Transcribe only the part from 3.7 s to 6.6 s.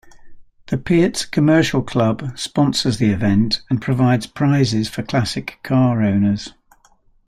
provides prizes for classic car owners.